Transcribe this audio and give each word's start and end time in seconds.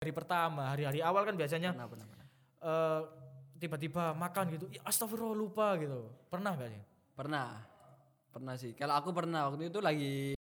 hari 0.00 0.16
pertama 0.16 0.72
hari-hari 0.72 1.04
awal 1.04 1.28
kan 1.28 1.36
biasanya 1.36 1.76
Pernah, 1.76 1.88
pernah, 1.92 2.06
pernah. 2.08 2.26
eh, 2.64 3.00
tiba-tiba 3.60 4.16
makan 4.16 4.44
gitu 4.56 4.64
ya 4.72 4.80
astagfirullah 4.88 5.36
lupa 5.36 5.76
gitu 5.76 6.08
pernah 6.32 6.56
gak 6.56 6.72
sih 6.72 6.82
Pernah. 7.20 7.52
Pernah 8.32 8.54
sih. 8.56 8.72
Kalau 8.72 8.96
aku 8.96 9.12
pernah 9.12 9.52
waktu 9.52 9.68
itu 9.68 9.76
lagi 9.84 10.32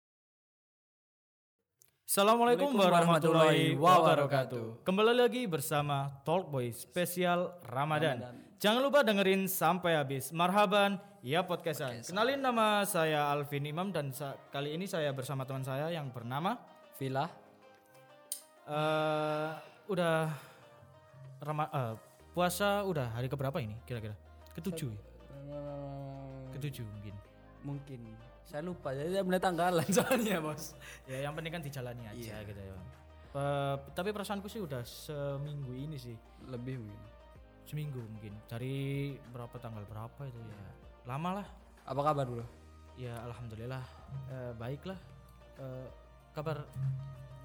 Assalamualaikum 2.07 2.71
warahmatullahi 2.71 3.75
wabarakatuh. 3.75 4.87
Kembali 4.87 5.27
lagi 5.27 5.43
bersama 5.43 6.07
Talk 6.23 6.47
Boy 6.47 6.71
spesial 6.71 7.51
Ramadan. 7.67 8.31
Jangan 8.63 8.79
lupa 8.79 9.03
dengerin 9.03 9.51
sampai 9.51 9.99
habis. 9.99 10.31
Marhaban, 10.31 11.03
ya 11.19 11.43
podcastan. 11.43 11.99
Kenalin 12.07 12.39
nama 12.39 12.87
saya 12.87 13.27
Alvin 13.27 13.67
Imam 13.67 13.91
dan 13.91 14.15
kali 14.55 14.79
ini 14.79 14.87
saya 14.87 15.11
bersama 15.11 15.43
teman 15.43 15.67
saya 15.67 15.91
yang 15.91 16.15
bernama 16.15 16.55
villa. 16.95 17.27
Eh 18.69 19.49
udah 19.89 20.29
Rama, 21.39 21.65
eh, 21.65 21.93
puasa 22.29 22.83
udah 22.83 23.15
hari 23.15 23.25
keberapa 23.25 23.57
ini 23.57 23.73
kira-kira? 23.83 24.11
Ketujuh. 24.51 24.91
ya? 24.91 24.99
Eh, 25.49 26.43
Ketujuh 26.53 26.85
mungkin. 26.85 27.15
mungkin 27.59 27.99
saya 28.43 28.63
lupa 28.63 28.95
jadi 28.95 29.19
saya 29.19 29.23
benar 29.23 29.39
tanggalan 29.39 29.87
soalnya 29.95 30.39
bos. 30.39 30.73
Ya 31.05 31.23
yang 31.23 31.33
penting 31.33 31.51
kan 31.51 31.61
dijalani 31.61 32.03
aja 32.05 32.43
gitu 32.43 32.59
ya. 32.59 32.75
Eh, 33.29 33.75
tapi 33.93 34.09
perasaanku 34.09 34.47
sih 34.47 34.59
udah 34.59 34.83
seminggu 34.83 35.71
ini 35.71 35.95
sih. 35.95 36.15
Lebih 36.45 36.79
mungkin. 36.79 37.01
seminggu 37.63 38.01
mungkin 38.01 38.33
dari 38.49 39.13
berapa 39.29 39.53
tanggal 39.61 39.85
berapa 39.85 40.25
itu 40.25 40.41
ya 40.41 40.57
lama 41.05 41.37
lah 41.37 41.47
Apa 41.85 42.01
kabar 42.01 42.25
bro? 42.25 42.41
ya 42.97 43.13
alhamdulillah 43.23 43.85
eh, 44.27 44.51
baiklah 44.57 44.97
Eh, 45.61 45.87
kabar 46.33 46.65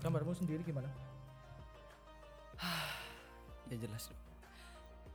kabarmu 0.01 0.33
sendiri 0.33 0.65
gimana 0.65 0.89
Ya 3.73 3.77
jelas 3.81 4.13
dong. 4.13 4.25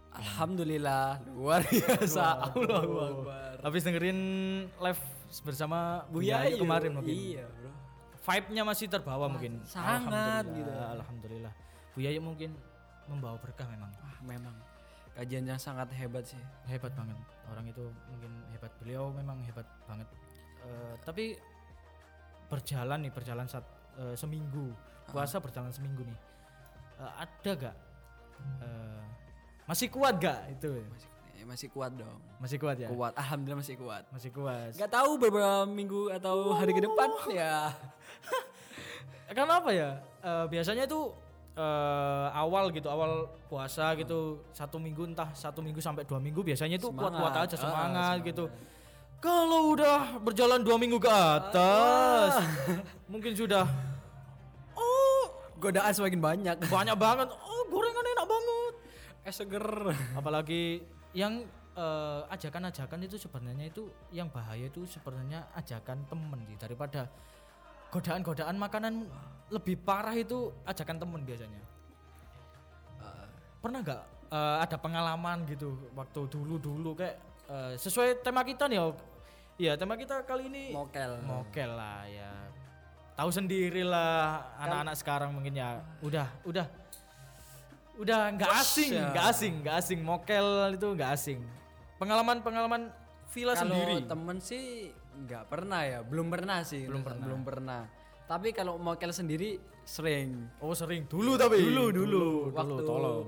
Alhamdulillah 0.09 1.22
luar 1.38 1.61
biasa. 1.69 2.50
Allahu 2.50 2.97
Akbar. 2.97 3.61
habis 3.61 3.81
dengerin 3.86 4.19
live 4.67 5.03
bersama 5.45 6.03
Buya 6.09 6.50
Buya 6.50 6.58
kemarin 6.58 6.92
mungkin. 6.97 7.14
Iya 7.14 7.45
bro. 7.45 7.72
vibe-nya 8.20 8.64
masih 8.67 8.86
terbawa 8.89 9.25
mungkin. 9.31 9.61
sangat 9.64 10.45
gitu. 10.50 10.70
alhamdulillah, 10.70 10.88
alhamdulillah 10.97 11.53
Buya 11.94 12.09
mungkin 12.20 12.52
membawa 13.05 13.38
berkah 13.38 13.70
memang. 13.70 13.89
Ah, 14.02 14.17
memang. 14.25 14.55
Kajiannya 15.14 15.55
sangat 15.61 15.89
hebat 15.94 16.25
sih. 16.25 16.42
hebat 16.66 16.94
banget. 16.94 17.17
Orang 17.50 17.66
itu 17.70 17.86
mungkin 18.09 18.31
hebat. 18.53 18.72
Beliau 18.81 19.14
memang 19.14 19.42
hebat 19.45 19.66
banget. 19.86 20.08
Eh, 20.66 20.94
tapi 21.05 21.38
berjalan 22.50 22.97
nih 23.05 23.14
berjalan 23.14 23.45
saat 23.45 23.66
eh, 23.97 24.16
seminggu. 24.17 24.73
Puasa 25.09 25.42
berjalan 25.42 25.73
seminggu 25.73 26.05
nih 26.05 26.28
Eh, 27.00 27.11
ada 27.17 27.52
gak 27.58 27.75
eh, 28.59 29.02
masih 29.64 29.88
kuat 29.88 30.16
gak 30.17 30.39
itu 30.50 30.67
Masih, 30.83 31.09
eh, 31.33 31.45
masih 31.45 31.67
kuat 31.69 31.92
dong. 31.94 32.19
masih 32.38 32.58
kuat 32.58 32.75
ya 32.75 32.88
Kuat. 32.88 33.14
Alhamdulillah 33.14 33.59
masih 33.59 33.75
kuat. 33.75 34.03
masih 34.09 34.30
kuat 34.30 34.72
Gak 34.73 34.89
tahu 34.89 35.16
beberapa 35.16 35.64
minggu 35.64 36.11
atau 36.11 36.52
hari 36.53 36.72
ke 36.72 36.81
depan 36.81 37.08
ya. 37.30 37.72
karena 39.30 39.53
apa 39.55 39.72
ya 39.72 39.89
Eh, 40.20 40.45
biasanya 40.47 40.83
itu 40.83 41.16
eh, 41.55 42.27
awal 42.33 42.67
gitu 42.70 42.88
awal 42.88 43.11
puasa 43.47 43.95
gitu 43.95 44.44
satu 44.52 44.75
minggu 44.75 45.08
entah 45.08 45.31
satu 45.31 45.59
minggu 45.59 45.80
sampai 45.80 46.03
dua 46.03 46.20
minggu 46.20 46.44
biasanya 46.44 46.75
itu 46.75 46.92
kuat-kuat 46.92 47.31
Semangat. 47.31 47.47
aja 47.47 47.55
Ah, 47.55 47.61
semangat, 47.61 48.16
gitu 48.25 48.45
kalau 49.17 49.72
udah 49.72 50.20
berjalan 50.20 50.59
dua 50.59 50.75
minggu 50.75 50.95
ke 50.95 51.08
atas 51.08 52.36
mungkin 53.05 53.31
sudah 53.31 53.64
oh 53.64 53.98
Godaan 55.59 55.91
semakin 55.91 56.19
banyak. 56.23 56.55
banyak 56.75 56.97
banget 56.97 57.27
oh 57.35 57.63
gorengan 57.67 58.05
enak 58.15 58.27
banget 58.27 58.73
Eh 59.27 59.33
seger. 59.35 59.67
apalagi 60.19 60.81
yang 61.11 61.43
eh, 61.75 62.21
ajakan-ajakan 62.33 63.05
itu 63.05 63.19
sebenarnya 63.19 63.67
itu 63.67 63.91
yang 64.15 64.31
bahaya 64.31 64.71
itu 64.71 64.87
sebenarnya 64.87 65.52
ajakan 65.59 66.08
temen 66.08 66.39
sih 66.48 66.58
daripada 66.58 67.11
godaan-godaan 67.92 68.55
makanan 68.55 68.93
lebih 69.49 69.81
parah 69.81 70.14
itu 70.14 70.53
ajakan 70.64 71.02
temen 71.02 71.21
biasanya 71.25 71.61
pernah 73.59 73.80
nggak 73.83 74.02
eh, 74.31 74.58
ada 74.64 74.77
pengalaman 74.80 75.43
gitu 75.52 75.75
waktu 75.93 76.19
dulu-dulu 76.31 76.95
kayak 76.95 77.15
eh, 77.52 77.73
sesuai 77.75 78.23
tema 78.23 78.42
kita 78.43 78.65
nih 78.71 78.80
oh. 78.81 78.95
Iya 79.59 79.75
tema 79.75 79.99
kita 79.99 80.23
kali 80.23 80.48
ini 80.48 80.71
Mokel. 80.71 81.19
mokel 81.27 81.67
lah 81.75 82.08
ya 82.08 82.31
tahu 83.19 83.30
sendiri 83.35 83.83
lah 83.83 84.47
anak-anak 84.63 84.95
sekarang 84.95 85.35
mungkin 85.35 85.59
ya 85.59 85.83
udah 85.99 86.27
udah 86.47 86.63
udah 87.99 88.19
nggak 88.31 88.52
asing 88.63 88.95
ya. 88.95 89.11
nggak 89.11 89.25
asing 89.27 89.53
nggak 89.59 89.75
asing 89.75 89.99
mokel 89.99 90.47
itu 90.71 90.87
nggak 90.95 91.11
asing 91.19 91.39
pengalaman 91.99 92.39
pengalaman 92.39 92.81
villa 93.27 93.53
Kalau 93.53 93.63
sendiri 93.67 93.95
temen 94.07 94.37
sih 94.39 94.89
nggak 95.19 95.43
pernah 95.52 95.83
ya, 95.83 95.99
belum 95.99 96.31
pernah 96.31 96.63
sih. 96.63 96.87
Belum 96.87 97.03
pernah. 97.03 97.25
Belum 97.27 97.41
pernah. 97.43 97.81
Tapi 98.23 98.55
kalau 98.55 98.80
mokel 98.80 99.11
sendiri 99.11 99.59
sering. 99.83 100.47
oh 100.63 100.71
sering 100.71 101.03
dulu 101.09 101.36
tapi 101.36 101.59
Dulu 101.59 101.86
dulu. 101.91 102.25
dulu 102.49 102.55
Waktu 102.55 102.81
tolong 102.87 103.27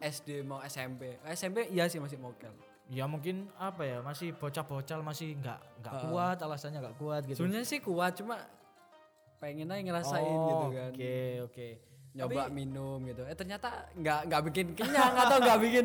SD 0.00 0.28
mau 0.42 0.58
SMP. 0.64 1.20
SMP 1.28 1.68
iya 1.70 1.86
sih 1.86 2.00
masih 2.02 2.18
mokel. 2.18 2.50
ya 2.90 3.06
mungkin 3.06 3.46
apa 3.54 3.86
ya 3.86 3.98
masih 4.02 4.34
bocah-bocah 4.34 4.98
masih 4.98 5.38
nggak 5.38 5.60
nggak 5.78 5.94
kuat 6.10 6.36
alasannya 6.42 6.82
nggak 6.82 6.96
kuat 6.98 7.22
gitu 7.22 7.38
Sebenarnya 7.46 7.62
sih 7.62 7.78
kuat 7.78 8.18
cuma 8.18 8.34
pengen 9.40 9.72
aja 9.72 9.80
ngerasain 9.82 10.36
Oh, 10.36 10.46
gitu 10.46 10.66
kan. 10.76 10.90
oke 10.92 11.16
oke 11.48 11.68
Nyoba 12.10 12.50
minum 12.50 12.98
gitu. 13.06 13.22
Eh 13.22 13.38
ternyata 13.38 13.86
nggak 13.94 14.20
nggak 14.26 14.42
bikin 14.50 14.66
kenyang 14.74 15.14
atau 15.14 15.36
nggak 15.38 15.58
bikin 15.64 15.84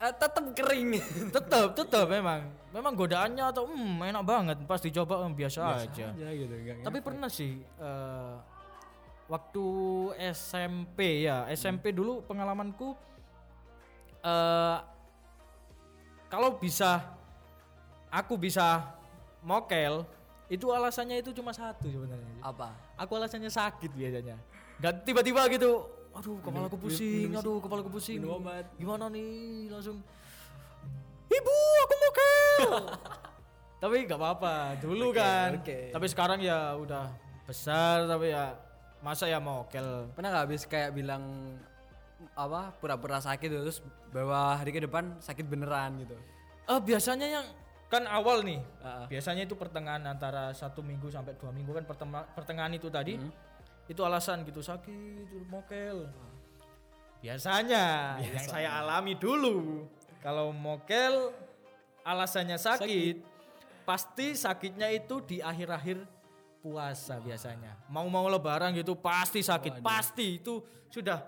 eh, 0.00 0.12
tetap 0.16 0.44
kering. 0.56 0.88
tetap 1.36 1.76
tetap 1.76 2.06
memang 2.08 2.40
memang 2.72 2.92
godaannya 2.96 3.44
atau 3.44 3.68
hmm 3.68 4.00
enak 4.00 4.24
banget 4.24 4.56
pas 4.64 4.80
dicoba 4.80 5.28
hmm, 5.28 5.36
biasa, 5.36 5.60
aja 5.86 6.06
aja 6.12 6.32
gitu. 6.32 6.54
tapi 6.82 6.98
pernah 7.04 7.28
sih 7.28 7.60
eh, 7.60 8.34
waktu 9.28 9.66
SMP 10.32 11.28
ya 11.28 11.44
SMP 11.52 11.92
dulu 11.92 12.24
pengalamanku 12.24 12.96
eh 14.24 14.78
kalau 16.26 16.56
bisa 16.58 17.04
aku 18.08 18.40
bisa 18.40 18.88
mokel 19.44 20.02
itu 20.46 20.66
alasannya 20.70 21.18
itu 21.18 21.34
cuma 21.34 21.50
satu 21.50 21.90
sebenarnya 21.90 22.38
apa? 22.42 22.70
aku 22.94 23.12
alasannya 23.18 23.50
sakit 23.50 23.90
biasanya 23.90 24.38
nggak 24.78 24.94
tiba-tiba 25.02 25.42
gitu 25.50 25.82
aduh 26.16 26.38
kepala 26.40 26.66
aku 26.70 26.78
pusing 26.80 27.28
aduh 27.34 27.58
kepala 27.60 27.80
aku 27.84 27.92
pusing 27.92 28.22
minum 28.22 28.40
obat. 28.40 28.64
gimana 28.78 29.10
nih 29.10 29.68
langsung 29.68 29.98
ibu 31.28 31.56
aku 31.82 31.94
mokel 32.00 32.60
tapi 33.82 33.96
nggak 34.08 34.18
apa-apa 34.18 34.54
dulu 34.80 35.12
kan 35.12 35.60
oke. 35.60 35.92
tapi 35.92 36.06
sekarang 36.08 36.38
ya 36.40 36.78
udah 36.78 37.10
besar 37.44 38.08
tapi 38.08 38.32
ya 38.32 38.56
masa 39.04 39.28
ya 39.28 39.38
mokel 39.42 40.08
Pernah 40.16 40.28
nggak 40.32 40.44
habis 40.48 40.62
kayak 40.64 40.96
bilang 40.96 41.54
apa 42.32 42.72
pura-pura 42.80 43.20
sakit 43.20 43.48
terus 43.52 43.84
bawa 44.08 44.56
hari 44.56 44.72
ke 44.72 44.80
depan 44.80 45.20
sakit 45.20 45.44
beneran 45.44 46.00
gitu. 46.00 46.16
eh 46.66 46.80
biasanya 46.80 47.28
yang 47.28 47.46
kan 47.86 48.02
awal 48.10 48.42
nih 48.42 48.58
Heeh. 48.58 49.06
biasanya 49.14 49.46
itu 49.46 49.54
pertengahan 49.54 50.02
antara 50.10 50.50
satu 50.50 50.82
minggu 50.82 51.06
sampai 51.06 51.38
dua 51.38 51.54
minggu 51.54 51.70
kan 51.70 51.84
pertengahan 52.34 52.74
itu 52.74 52.90
tadi 52.90 53.14
itu 53.86 54.00
alasan 54.02 54.42
gitu 54.42 54.58
sakit 54.58 55.46
mokel. 55.46 56.10
Biasanya, 57.22 58.18
yang 58.18 58.44
saya 58.44 58.70
alami 58.82 59.14
dulu 59.16 59.86
kalau 60.20 60.50
mokel 60.50 61.30
alasannya 62.02 62.58
sakit, 62.58 63.22
pasti 63.86 64.34
sakitnya 64.34 64.90
itu 64.90 65.22
di 65.22 65.38
akhir-akhir 65.38 66.02
puasa 66.62 67.22
biasanya. 67.22 67.78
Mau-mau 67.90 68.26
lebaran 68.26 68.74
gitu 68.74 68.98
pasti 68.98 69.42
sakit 69.42 69.78
pasti. 69.82 70.42
Itu 70.42 70.66
sudah 70.90 71.22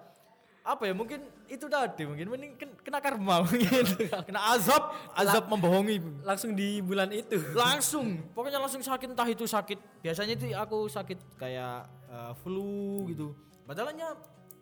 apa 0.68 0.84
ya 0.84 0.92
mungkin 0.92 1.24
itu 1.48 1.64
tadi 1.64 2.04
mungkin 2.04 2.28
mending 2.28 2.52
ken- 2.60 2.76
kena 2.84 3.00
karma 3.00 3.40
mungkin. 3.40 3.84
Kena 4.28 4.52
azab 4.52 4.92
azab 5.16 5.48
membohongi. 5.48 5.96
Langsung 6.20 6.52
di 6.52 6.84
bulan 6.84 7.08
itu. 7.08 7.40
langsung 7.56 8.20
pokoknya 8.36 8.60
langsung 8.60 8.84
sakit 8.84 9.08
entah 9.16 9.24
itu 9.24 9.48
sakit 9.48 10.04
biasanya 10.04 10.36
itu 10.36 10.52
aku 10.52 10.84
sakit 10.92 11.40
kayak 11.40 11.88
eh, 12.12 12.32
flu 12.44 13.08
gitu. 13.08 13.32
Padahalnya 13.64 14.12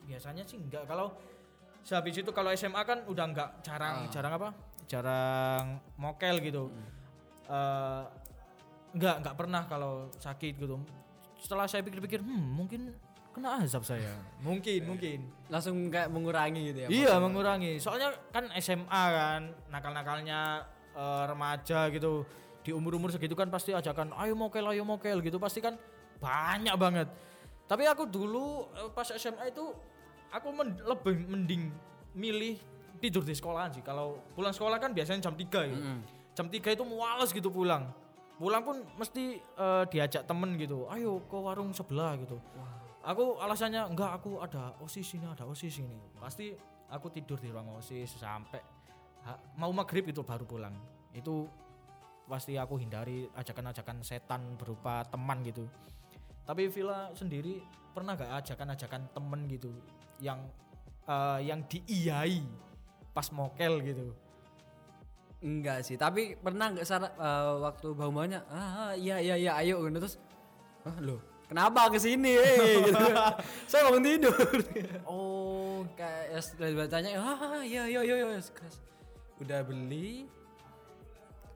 biasanya 0.06 0.46
sih 0.46 0.62
enggak. 0.62 0.86
Kalau 0.86 1.18
sehabis 1.82 2.22
itu 2.22 2.30
kalau 2.30 2.54
SMA 2.54 2.82
kan 2.86 3.02
udah 3.10 3.24
enggak 3.26 3.50
jarang 3.66 4.06
jarang 4.14 4.32
apa? 4.38 4.48
Jarang 4.86 5.82
mokel 5.98 6.38
gitu. 6.38 6.70
Eh, 7.50 8.02
enggak 8.94 9.26
enggak 9.26 9.34
pernah 9.34 9.62
kalau 9.66 10.06
sakit 10.22 10.54
gitu. 10.54 10.78
Setelah 11.42 11.66
saya 11.66 11.82
pikir-pikir 11.82 12.22
hmm 12.22 12.42
mungkin 12.54 12.94
kena 13.36 13.60
azab 13.60 13.84
saya 13.84 14.16
mungkin 14.40 14.80
mungkin 14.88 15.20
Langsung 15.46 15.94
kayak 15.94 16.10
mengurangi 16.10 16.74
gitu 16.74 16.78
ya. 16.82 16.88
Iya 16.90 17.12
mengurangi. 17.22 17.78
Soalnya 17.78 18.10
kan 18.34 18.50
SMA 18.58 18.88
kan 19.14 19.40
nakal-nakalnya 19.70 20.66
eh, 20.90 21.24
remaja 21.30 21.86
gitu 21.92 22.26
di 22.66 22.74
umur-umur 22.74 23.14
segitu 23.14 23.38
kan 23.38 23.46
pasti 23.46 23.70
ajakan 23.70 24.10
ayo 24.18 24.34
mokel 24.34 24.66
ayo 24.66 24.82
mokel 24.82 25.22
gitu 25.22 25.38
pasti 25.38 25.62
kan 25.62 25.78
banyak 26.18 26.74
banget. 26.74 27.06
Tapi 27.66 27.86
aku 27.86 28.10
dulu 28.10 28.66
eh, 28.74 28.90
pas 28.90 29.06
SMA 29.06 29.54
itu 29.54 29.70
aku 30.34 30.48
men- 30.50 30.82
lebih 30.82 31.14
mending 31.30 31.62
milih 32.10 32.58
tidur 32.98 33.22
di 33.22 33.38
sekolahan 33.38 33.70
sih. 33.70 33.86
Kalau 33.86 34.18
pulang 34.34 34.50
sekolah 34.50 34.82
kan 34.82 34.90
biasanya 34.90 35.30
jam 35.30 35.38
3 35.38 35.46
gitu. 35.46 35.78
Mm-mm. 35.78 36.00
Jam 36.34 36.50
3 36.50 36.74
itu 36.74 36.82
males 36.82 37.30
gitu 37.30 37.54
pulang. 37.54 37.86
Pulang 38.34 38.66
pun 38.66 38.82
mesti 38.98 39.38
eh, 39.38 39.84
diajak 39.86 40.26
temen 40.26 40.58
gitu. 40.58 40.90
Ayo 40.90 41.22
ke 41.22 41.38
warung 41.38 41.70
sebelah 41.70 42.18
gitu. 42.18 42.34
Aku 43.06 43.38
alasannya 43.38 43.86
enggak 43.86 44.18
aku 44.18 44.42
ada 44.42 44.74
OSIS 44.82 45.14
ini, 45.14 45.30
ada 45.30 45.46
OSIS 45.46 45.78
ini. 45.78 45.94
Pasti 46.18 46.50
aku 46.90 47.06
tidur 47.14 47.38
di 47.38 47.54
ruang 47.54 47.78
OSIS 47.78 48.18
sampai 48.18 48.58
ha- 49.22 49.38
mau 49.62 49.70
maghrib 49.70 50.10
itu 50.10 50.26
baru 50.26 50.42
pulang. 50.42 50.74
Itu 51.14 51.46
pasti 52.26 52.58
aku 52.58 52.82
hindari 52.82 53.30
ajakan-ajakan 53.30 54.02
setan 54.02 54.58
berupa 54.58 55.06
teman 55.06 55.38
gitu. 55.46 55.70
Tapi 56.42 56.66
Villa 56.66 57.14
sendiri 57.14 57.62
pernah 57.94 58.18
gak 58.18 58.42
ajakan-ajakan 58.42 59.14
temen 59.14 59.40
gitu 59.54 59.70
yang 60.18 60.42
eh, 61.06 61.46
yang 61.46 61.62
diiyai 61.70 62.42
pas 63.14 63.30
mokel 63.30 63.86
gitu. 63.86 64.10
Enggak 65.46 65.86
sih, 65.86 65.94
tapi 65.94 66.34
pernah 66.34 66.74
nggak 66.74 66.82
eh, 66.90 67.54
waktu 67.62 67.86
bau 67.94 68.10
maunya 68.10 68.42
ah 68.50 68.98
iya 68.98 69.22
iya 69.22 69.38
iya 69.38 69.52
ayo 69.62 69.86
gitu 69.86 70.02
terus 70.02 70.18
ah 70.82 70.98
lo 70.98 71.35
kenapa 71.46 71.88
ke 71.88 71.98
sini 71.98 72.32
eh 72.32 72.56
gitu. 72.86 73.04
Saya 73.64 73.86
bangun 73.86 74.02
tidur. 74.02 74.34
oh, 75.04 75.86
kayak 75.94 76.24
ya 76.28 76.40
setelah 76.40 76.86
tanya 76.86 77.10
ah 77.16 77.62
iya 77.62 77.86
iya 77.86 78.00
iya 78.02 78.14
iya 78.20 78.26
Terus 78.36 78.76
udah 79.36 79.60
beli 79.62 80.26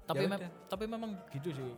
Tapi 0.05 0.23
Ya 0.23 0.29
mem- 0.29 0.41
udah. 0.43 0.51
tapi 0.67 0.85
memang 0.85 1.11
gitu 1.31 1.51
sih. 1.51 1.71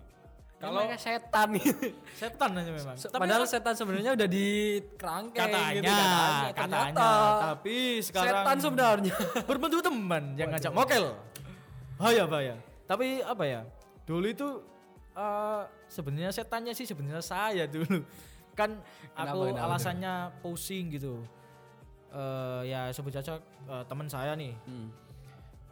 kalau 0.57 0.87
setan 0.95 1.49
setan 2.23 2.51
aja 2.55 2.71
memang. 2.71 2.95
Se- 2.95 3.07
Tapi 3.07 3.21
Padahal 3.21 3.45
setan 3.45 3.75
sebenarnya 3.75 4.15
udah 4.15 4.29
di 4.31 4.47
kerangkeng 4.95 5.43
katanya, 5.43 5.73
gitu 5.75 5.85
katanya, 5.85 6.07
katanya, 6.15 6.53
ternyata 6.55 7.11
tapi 7.43 7.77
sekarang 7.99 8.31
setan 8.31 8.57
sebenarnya. 8.59 9.15
berbentuk 9.51 9.81
teman 9.83 10.23
yang 10.35 10.49
ngajak 10.49 10.71
mokel. 10.71 11.05
Bahaya 11.99 12.25
bahaya. 12.25 12.55
Tapi 12.85 13.21
apa 13.21 13.45
ya? 13.45 13.61
Dulu 14.03 14.27
itu 14.27 14.49
eh, 15.13 15.63
sebenarnya 15.87 16.31
setannya 16.31 16.73
sih 16.73 16.85
sebenarnya 16.85 17.21
saya 17.21 17.65
dulu. 17.67 18.03
Kan 18.59 18.77
Kenapa, 19.17 19.33
aku 19.33 19.39
kenapa, 19.49 19.65
alasannya 19.65 20.13
pusing 20.45 20.93
gitu. 20.93 21.25
Eh 22.13 22.69
ya 22.69 22.93
sebut 22.93 23.09
saja 23.11 23.41
eh, 23.41 23.85
teman 23.89 24.05
saya 24.07 24.37
nih 24.37 24.53
Hmm. 24.69 24.93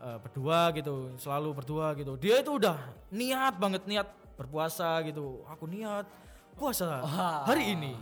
eh, 0.00 0.18
berdua 0.24 0.72
gitu, 0.72 1.12
selalu 1.20 1.52
berdua 1.52 1.92
gitu. 1.92 2.16
Dia 2.16 2.40
itu 2.40 2.56
udah 2.56 2.80
niat 3.12 3.60
banget 3.60 3.84
niat 3.84 4.08
berpuasa 4.40 5.04
gitu. 5.04 5.44
Aku 5.52 5.68
niat 5.68 6.08
puasa 6.56 7.04
Wah. 7.04 7.44
hari 7.44 7.76
ini. 7.76 7.92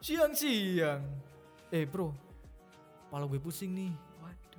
Siang-siang. 0.00 1.04
Eh, 1.68 1.84
Bro. 1.84 2.16
Kepala 3.06 3.28
gue 3.28 3.36
pusing 3.36 3.76
nih. 3.76 3.92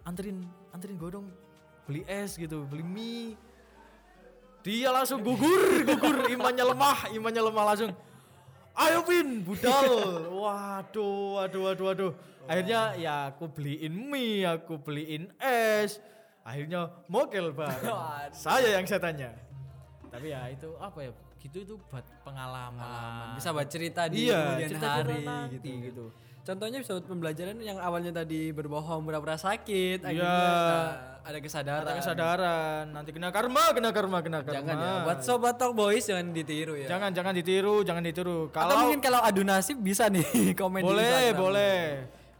Anterin 0.05 0.45
anterin 0.69 0.97
gue 0.97 1.09
dong 1.13 1.27
beli 1.85 2.05
es 2.05 2.37
gitu, 2.37 2.63
beli 2.69 2.85
mie. 2.85 3.33
Dia 4.61 4.93
langsung 4.93 5.25
gugur, 5.25 5.81
gugur 5.81 6.29
imannya 6.29 6.65
lemah, 6.69 6.99
imannya 7.17 7.41
lemah 7.49 7.65
langsung. 7.73 7.91
Ayo 8.77 9.01
Pin, 9.03 9.41
budal. 9.41 9.89
Waduh, 10.31 11.41
waduh, 11.41 11.61
waduh, 11.65 11.85
waduh. 11.91 12.11
Akhirnya 12.45 12.93
ya 12.97 13.15
aku 13.33 13.49
beliin 13.49 13.93
mie, 13.93 14.45
aku 14.45 14.77
beliin 14.77 15.29
es. 15.41 15.97
Akhirnya 16.41 16.89
mokel, 17.05 17.53
Bang. 17.53 17.73
Saya 18.33 18.77
yang 18.77 18.85
saya 18.85 19.01
tanya. 19.01 19.29
Tapi 20.09 20.33
ya 20.33 20.49
itu 20.49 20.69
apa 20.77 21.09
ya? 21.09 21.11
Gitu 21.41 21.57
itu 21.65 21.73
buat 21.89 22.05
pengalaman. 22.21 22.77
Pengalaman. 22.77 23.35
Bisa 23.37 23.49
buat 23.49 23.67
cerita 23.69 24.01
di 24.09 24.29
iya, 24.29 24.39
kemudian 24.45 24.69
cerita 24.69 24.89
hari 24.93 25.19
nanti 25.25 25.57
gitu. 25.57 25.85
gitu. 25.89 26.05
Contohnya 26.41 26.77
bisa 26.81 26.91
buat 26.97 27.05
pembelajaran 27.05 27.57
yang 27.61 27.77
awalnya 27.77 28.11
tadi 28.25 28.49
berbohong 28.49 29.05
pura-pura 29.05 29.37
sakit, 29.37 30.01
akhirnya 30.01 30.25
Iya. 30.25 30.57
nah, 30.69 30.89
ada 31.21 31.37
kesadaran. 31.37 31.83
Ada 31.83 31.93
kesadaran, 31.95 32.83
nanti 32.89 33.09
kena 33.09 33.29
karma, 33.29 33.63
kena 33.71 33.89
karma, 33.89 34.17
kena 34.19 34.39
karma. 34.41 34.57
Jangan 34.57 34.75
ya, 34.75 34.93
buat 35.05 35.19
sobat 35.21 35.55
talk 35.55 35.71
boys 35.71 36.03
jangan 36.03 36.29
ditiru 36.29 36.73
ya. 36.75 36.87
Jangan 36.87 37.09
jangan 37.11 37.33
ditiru, 37.33 37.75
jangan 37.81 38.01
ditiru. 38.01 38.47
Atau 38.47 38.57
Kalau 38.57 38.75
mungkin 38.83 38.99
kalau 38.99 39.19
adu 39.19 39.41
nasib 39.41 39.77
bisa 39.77 40.07
nih 40.07 40.25
komen 40.59 40.81
di 40.81 40.87
boleh, 40.87 41.05
Instagram. 41.05 41.37
boleh. 41.37 41.77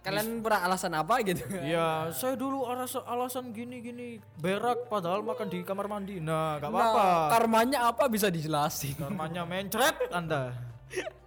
Kalian 0.01 0.41
pernah 0.41 0.61
alasan 0.65 0.93
apa 0.93 1.13
gitu? 1.21 1.45
Iya, 1.61 2.09
saya 2.09 2.33
dulu 2.33 2.65
alasan, 2.65 3.05
alasan 3.05 3.53
gini 3.53 3.77
gini 3.79 4.07
berak 4.35 4.89
padahal 4.89 5.21
makan 5.21 5.45
di 5.45 5.61
kamar 5.61 5.85
mandi. 5.85 6.17
Nah, 6.17 6.57
gak 6.57 6.67
Nah, 6.67 6.73
apa-apa. 6.73 7.05
karmanya 7.29 7.85
apa 7.85 8.09
bisa 8.09 8.25
dijelasin. 8.27 8.97
Karmanya 8.97 9.45
mencret 9.45 9.93
Anda. 10.09 10.57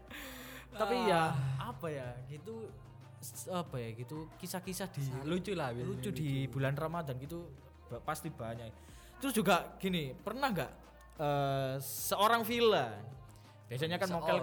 Tapi 0.75 0.97
ya 1.07 1.31
apa 1.55 1.87
ya? 1.87 2.19
Gitu 2.27 2.67
apa 3.51 3.77
ya 3.81 3.91
gitu 3.97 4.29
kisah-kisah 4.39 4.89
di 4.93 5.03
lucu 5.25 5.53
lah 5.57 5.73
biasanya. 5.73 5.89
lucu 5.89 6.11
di 6.13 6.45
bulan 6.49 6.75
Ramadan 6.77 7.17
gitu 7.21 7.49
pasti 8.05 8.29
banyak. 8.29 8.69
Terus 9.23 9.33
juga 9.33 9.77
gini, 9.81 10.13
pernah 10.13 10.51
nggak 10.53 10.73
eh, 11.21 11.75
seorang 11.81 12.43
villa 12.43 12.93
biasanya 13.65 13.97
kan 13.97 14.09
mokel 14.13 14.39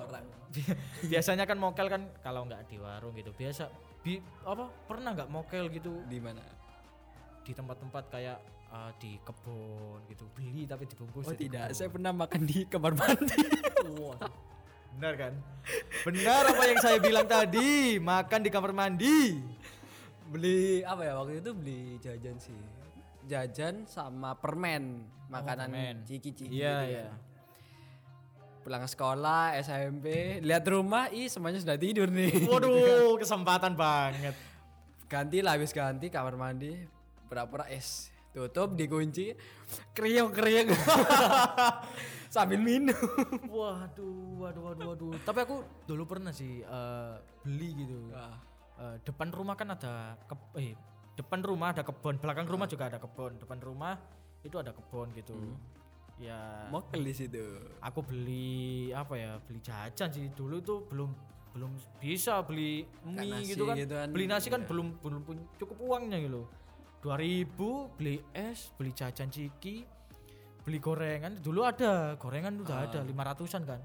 biasanya 1.11 1.45
kan 1.45 1.57
mokel 1.61 1.87
kan 1.87 2.01
kalau 2.25 2.43
nggak 2.49 2.65
di 2.67 2.81
warung 2.81 3.13
gitu 3.13 3.31
biasa 3.31 3.69
bi, 4.01 4.17
apa 4.43 4.65
pernah 4.89 5.13
nggak 5.13 5.29
mokel 5.29 5.69
gitu 5.69 6.01
di 6.09 6.17
mana? 6.17 6.41
di 7.41 7.57
tempat-tempat 7.57 8.03
kayak 8.13 8.37
eh, 8.69 8.91
di 9.01 9.11
kebun 9.21 10.01
gitu 10.09 10.25
beli 10.33 10.65
tapi 10.69 10.85
dibungkus 10.85 11.25
Oh 11.25 11.33
tidak, 11.37 11.69
kebun. 11.69 11.77
saya 11.77 11.89
pernah 11.89 12.11
makan 12.13 12.41
di 12.45 12.65
kamar 12.69 12.93
mandi. 12.97 13.41
benar 14.97 15.13
kan 15.17 15.33
benar 16.03 16.43
apa 16.51 16.63
yang 16.67 16.79
saya 16.81 16.97
bilang 16.97 17.27
tadi 17.29 18.01
makan 18.01 18.39
di 18.41 18.49
kamar 18.49 18.71
mandi 18.73 19.39
beli 20.31 20.79
apa 20.88 21.01
ya 21.03 21.13
waktu 21.19 21.43
itu 21.43 21.51
beli 21.51 21.99
jajan 21.99 22.39
sih. 22.39 22.55
Jajan 23.27 23.85
sama 23.85 24.33
permen, 24.33 25.05
makanan 25.29 25.69
permen. 25.69 25.95
ciki-ciki. 26.07 26.49
iya 26.49 26.88
gitu 26.88 26.91
iya 26.95 27.03
ya. 27.05 27.13
Pulang 28.61 28.85
sekolah, 28.85 29.57
SMP, 29.61 30.38
lihat 30.41 30.65
rumah, 30.69 31.09
ih 31.09 31.27
semuanya 31.27 31.59
sudah 31.59 31.77
tidur 31.77 32.07
nih. 32.09 32.45
waduh 32.51 33.19
kesempatan 33.19 33.75
banget 33.75 34.33
ganti 35.11 35.43
lah 35.43 35.59
habis 35.59 35.75
ganti 35.75 36.07
kamar 36.07 36.39
mandi 36.39 36.88
pura-pura 37.27 37.67
es 37.67 38.07
tutup 38.31 38.79
dikunci 38.79 39.35
kriuk 39.91 40.31
kriuk 40.31 40.71
sambil 42.33 42.63
minum 42.63 42.95
Waduh, 43.51 44.39
waduh, 44.39 44.61
waduh, 44.71 44.85
waduh. 44.95 45.11
Tapi 45.27 45.39
aku 45.43 45.67
dulu 45.83 46.07
pernah 46.07 46.31
sih 46.31 46.63
eh, 46.63 47.15
beli 47.43 47.69
gitu. 47.83 48.07
Eh, 48.81 48.95
depan 49.03 49.29
rumah 49.29 49.59
kan 49.59 49.75
ada 49.75 50.15
ke, 50.25 50.35
eh 50.57 50.73
depan 51.19 51.43
rumah 51.43 51.75
ada 51.75 51.83
kebun, 51.83 52.17
belakang 52.17 52.47
rumah 52.47 52.65
juga 52.71 52.88
ada 52.88 52.97
kebun. 52.97 53.35
Depan 53.38 53.59
rumah 53.59 54.00
itu 54.41 54.55
ada 54.55 54.71
kebun 54.71 55.11
gitu. 55.13 55.35
Ya, 56.21 56.69
mokel 56.69 57.01
di 57.01 57.13
situ 57.17 57.43
aku 57.83 58.00
beli 58.05 58.89
apa 58.95 59.13
ya? 59.19 59.31
Beli 59.43 59.59
jajan 59.59 60.09
sih. 60.09 60.31
Dulu 60.31 60.57
tuh 60.63 60.88
belum 60.88 61.11
belum 61.51 61.71
bisa 62.00 62.39
beli 62.47 62.88
mie 63.03 63.27
nasi 63.27 63.51
gitu 63.51 63.67
kan. 63.67 63.75
gitu 63.75 63.93
kan, 64.00 64.07
Beli 64.07 64.25
nasi 64.31 64.47
kan 64.47 64.63
iya. 64.63 64.69
belum 64.71 64.88
belum 65.03 65.21
pun 65.27 65.38
cukup 65.59 65.77
uangnya 65.83 66.17
gitu. 66.23 66.47
2000 67.01 67.98
beli 67.98 68.22
es, 68.31 68.70
beli 68.77 68.93
jajan 68.93 69.29
ciki, 69.34 69.86
beli 70.62 70.77
gorengan. 70.77 71.41
Dulu 71.41 71.62
ada 71.65 72.15
gorengan 72.15 72.62
udah 72.62 72.77
ada 72.86 73.00
500an 73.01 73.63
kan. 73.65 73.81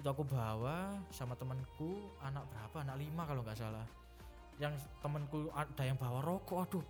Itu 0.00 0.08
aku 0.08 0.24
bawa 0.24 0.96
sama 1.10 1.36
temanku 1.36 2.14
anak 2.22 2.46
berapa? 2.48 2.86
Anak 2.86 2.96
lima 3.02 3.22
kalau 3.26 3.42
nggak 3.42 3.58
salah. 3.58 3.86
Yang 4.62 4.80
temanku 5.02 5.50
ada 5.52 5.82
yang 5.82 5.98
bawa 5.98 6.22
rokok 6.22 6.58
aduh. 6.64 6.84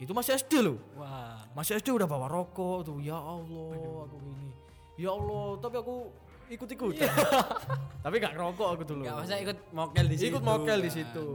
Itu 0.00 0.12
masih 0.16 0.36
SD 0.40 0.64
loh. 0.64 0.80
Wah. 0.96 1.44
Masih 1.52 1.78
SD 1.78 1.92
udah 1.92 2.08
bawa 2.08 2.26
rokok 2.26 2.88
tuh. 2.88 2.98
Ya 3.04 3.20
Allah 3.20 4.08
aku 4.08 4.16
gini 4.24 4.66
ya 4.96 5.12
Allah 5.12 5.60
tapi 5.60 5.76
aku 5.76 5.96
ikut 6.46 6.68
ikut 6.72 6.94
tapi 8.04 8.14
nggak 8.16 8.32
ngerokok 8.34 8.68
aku 8.72 8.82
dulu. 8.86 9.02
Nggak 9.04 9.16
masa 9.22 9.36
ikut 9.38 9.58
mokel 9.76 10.06
di 10.08 10.16
situ. 10.16 10.28
ikut 10.32 10.42
mokel 10.42 10.78
di 10.80 10.90
kan. 10.90 10.96
situ. 10.96 11.26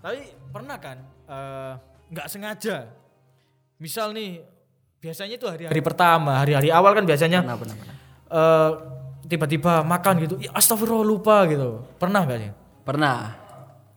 Tapi 0.00 0.18
pernah 0.54 0.76
kan 0.80 0.98
eh, 1.28 1.74
nggak 2.10 2.26
sengaja. 2.26 2.76
Misal 3.78 4.12
nih 4.12 4.42
biasanya 5.00 5.34
itu 5.40 5.46
hari-hari 5.48 5.80
pertama 5.80 6.36
hari-hari 6.36 6.68
awal 6.68 6.92
kan 6.92 7.08
biasanya 7.08 7.40
Pernah, 7.40 7.56
pernah, 7.56 7.76
pernah. 7.80 7.96
eh, 8.28 8.70
tiba-tiba 9.24 9.80
makan 9.80 10.14
gitu 10.20 10.34
ya 10.36 10.50
astagfirullah 10.52 11.06
lupa 11.06 11.48
gitu. 11.48 11.80
Pernah 11.96 12.20
gak 12.28 12.38
sih? 12.38 12.52
Pernah. 12.84 13.18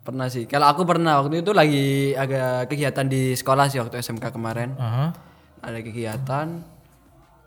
Pernah 0.04 0.28
sih. 0.28 0.44
Kalau 0.48 0.68
aku 0.68 0.84
pernah 0.84 1.20
waktu 1.24 1.44
itu 1.44 1.52
lagi 1.52 2.12
ada 2.14 2.68
kegiatan 2.68 3.08
di 3.08 3.36
sekolah 3.36 3.68
sih 3.68 3.80
waktu 3.84 4.00
SMK 4.00 4.32
kemarin. 4.32 4.76
Aha. 4.80 5.12
ada 5.64 5.80
kegiatan 5.80 6.48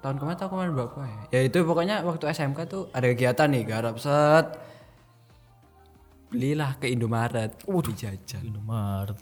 tahun 0.00 0.16
kemarin 0.16 0.36
tahun 0.40 0.50
kemarin 0.56 0.70
berapa 0.72 1.00
ya? 1.04 1.20
Ya 1.36 1.40
itu 1.44 1.58
pokoknya 1.68 2.00
waktu 2.00 2.24
SMK 2.32 2.58
tuh 2.64 2.88
ada 2.96 3.06
kegiatan 3.12 3.44
nih 3.52 3.62
garap 3.68 4.00
set 4.00 4.56
belilah 6.32 6.74
ke 6.80 6.88
Indomaret 6.88 7.52
di 7.60 7.92
jajan. 7.92 8.40
Indomaret 8.40 9.20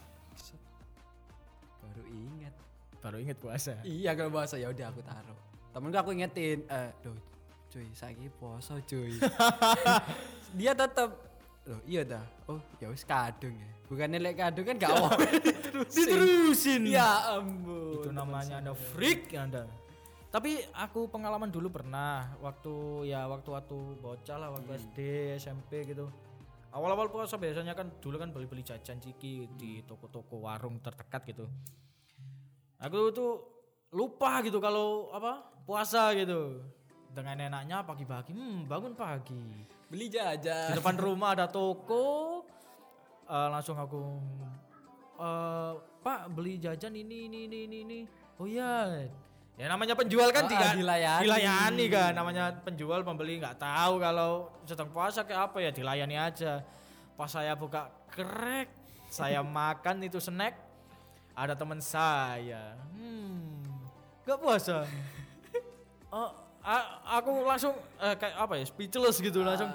baru 3.05 3.21
inget 3.21 3.37
puasa. 3.37 3.77
Iya 3.85 4.17
kalau 4.17 4.33
bahasa 4.33 4.57
ya 4.57 4.73
udah 4.73 4.89
aku 4.89 5.05
taruh. 5.05 5.37
Temenku 5.77 5.99
aku 6.01 6.11
ingetin 6.17 6.65
eh 6.73 6.89
duh 7.05 7.13
cuy 7.69 7.85
saya 7.93 8.17
poso 8.41 8.81
cuy. 8.89 9.21
Dia 10.59 10.73
tetap 10.73 11.13
loh 11.65 11.81
iya 11.85 12.01
dah 12.05 12.25
oh 12.49 12.57
ya 12.81 12.89
wis 12.89 13.05
kadung 13.05 13.53
ya. 13.53 13.69
Bukannya 13.85 14.17
lek 14.25 14.41
kadung 14.41 14.65
kan 14.65 14.77
gak 14.81 14.93
mau 14.97 15.13
Diterusin. 15.97 16.89
ya 16.89 17.37
ampun. 17.37 18.01
Itu 18.01 18.09
namanya 18.09 18.65
anda 18.65 18.73
freak 18.73 19.37
anda. 19.37 19.69
Tapi 20.33 20.65
aku 20.73 21.07
pengalaman 21.13 21.53
dulu 21.53 21.69
pernah 21.69 22.33
waktu 22.41 23.07
ya 23.13 23.29
waktu 23.29 23.53
waktu 23.53 23.77
bocah 24.01 24.37
lah 24.41 24.49
waktu 24.57 24.81
SD 24.81 24.99
SMP 25.45 25.85
gitu. 25.93 26.09
Awal-awal 26.75 27.07
puasa 27.13 27.37
biasanya 27.39 27.77
kan 27.77 27.87
dulu 28.01 28.17
kan 28.19 28.33
beli-beli 28.33 28.65
jajan 28.67 28.99
ciki 28.99 29.47
di 29.55 29.85
toko-toko 29.87 30.43
warung 30.43 30.81
terdekat 30.83 31.23
gitu 31.31 31.47
aku 32.81 33.11
tuh 33.11 33.33
lupa 33.91 34.43
gitu 34.43 34.59
kalau 34.59 35.11
apa 35.11 35.43
puasa 35.63 36.11
gitu. 36.15 36.61
Dengan 37.15 37.39
enaknya 37.39 37.87
pagi-pagi 37.87 38.35
hmm 38.35 38.67
bangun 38.67 38.93
pagi. 38.93 39.39
Beli 39.87 40.11
di 40.11 40.19
jajan 40.19 40.75
depan 40.75 40.99
rumah 40.99 41.39
ada 41.39 41.47
toko 41.47 42.43
eh, 43.25 43.49
langsung 43.51 43.79
aku 43.79 44.03
eh 45.15 45.73
pak 46.03 46.27
beli 46.35 46.59
jajan 46.59 46.91
ini 46.93 47.31
ini 47.31 47.47
ini 47.47 47.59
ini, 47.71 47.79
ini. 47.87 48.01
oh 48.37 48.47
iya. 48.51 49.07
Ya 49.55 49.71
namanya 49.71 49.95
penjual 49.95 50.35
kan 50.35 50.51
Ah, 50.51 50.51
tidak 50.51 50.75
dilayani. 50.75 51.23
dilayani 51.23 51.85
kan. 51.87 52.11
Namanya 52.11 52.45
penjual 52.67 53.07
pembeli 53.07 53.39
nggak 53.39 53.63
tahu 53.63 54.03
kalau 54.03 54.51
sedang 54.67 54.91
puasa 54.91 55.23
kayak 55.23 55.55
apa 55.55 55.63
ya 55.63 55.71
dilayani 55.71 56.19
aja. 56.19 56.67
Pas 57.15 57.31
saya 57.31 57.55
buka 57.55 57.87
krek 58.11 58.67
saya 59.07 59.47
makan 59.63 60.03
itu 60.03 60.19
snack 60.19 60.59
ada 61.35 61.55
teman 61.55 61.83
saya. 61.83 62.79
Hmm 62.95 63.55
nggak 64.25 64.39
puasa 64.41 64.77
Oh, 66.15 66.31
a- 66.63 66.89
aku 67.19 67.43
langsung 67.43 67.75
eh, 67.99 68.15
kayak 68.15 68.39
apa 68.39 68.55
ya 68.55 68.65
speechless 68.65 69.19
gitu 69.19 69.43
langsung. 69.43 69.67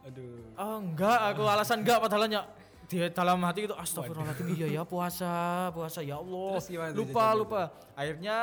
aduh. 0.00 0.44
Oh 0.60 0.76
enggak, 0.76 1.18
aku 1.32 1.42
alasan 1.48 1.80
enggak 1.80 2.04
padahalnya 2.04 2.44
di 2.84 3.00
dalam 3.08 3.40
hati 3.40 3.64
itu 3.64 3.72
astagfirullahaladzim 3.72 4.46
iya 4.52 4.66
ya 4.68 4.82
puasa 4.84 5.68
puasa 5.72 6.04
ya 6.04 6.20
Allah. 6.20 6.60
Terus 6.60 6.68
gimana 6.68 6.90
lupa 6.92 7.08
jajannya? 7.16 7.40
lupa. 7.40 7.62
akhirnya 7.96 8.36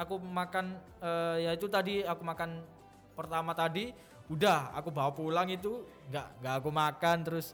aku 0.00 0.14
makan 0.16 0.64
eh, 0.98 1.36
ya 1.44 1.50
itu 1.52 1.66
tadi 1.68 1.94
aku 2.08 2.22
makan 2.24 2.50
pertama 3.12 3.52
tadi 3.52 3.92
udah 4.32 4.72
aku 4.72 4.88
bawa 4.88 5.12
pulang 5.12 5.48
itu 5.52 5.84
enggak 6.08 6.26
enggak 6.40 6.54
aku 6.56 6.70
makan 6.72 7.16
terus 7.20 7.52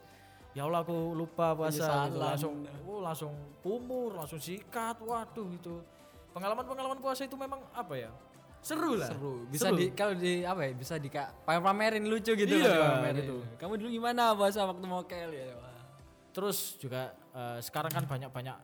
ya 0.55 0.63
Allah 0.63 0.81
aku 0.81 0.95
lupa 1.11 1.51
puasa 1.53 2.07
gitu. 2.07 2.15
Langsung 2.17 2.53
oh, 2.87 3.03
langsung 3.03 3.31
kumur 3.59 4.15
langsung 4.15 4.39
sikat 4.39 4.97
waduh 4.97 5.51
itu 5.51 5.83
pengalaman 6.31 6.63
pengalaman 6.63 6.97
puasa 6.97 7.23
itu 7.23 7.35
memang 7.35 7.59
apa 7.69 7.93
ya 7.93 8.11
seru 8.59 8.95
lah 8.95 9.11
seru 9.11 9.45
bisa 9.45 9.69
Seru. 9.69 9.77
di 9.77 9.85
kalau 9.91 10.15
di 10.15 10.41
apa 10.41 10.65
ya 10.65 10.71
bisa 10.73 10.95
di 10.95 11.05
kak 11.05 11.43
pamerin 11.45 12.07
lucu 12.07 12.33
gitu 12.33 12.49
Iya, 12.49 12.65
kan 12.65 12.79
dipamerin. 12.81 13.15
gitu. 13.21 13.37
kamu 13.55 13.73
dulu 13.77 13.89
gimana 13.91 14.23
bahasa 14.33 14.63
waktu 14.63 14.85
mokel 14.85 15.29
ya 15.29 15.53
Wah. 15.53 15.75
Terus 16.31 16.57
juga 16.75 17.13
eh, 17.31 17.59
sekarang 17.59 17.91
kan 17.91 18.03
banyak-banyak 18.03 18.57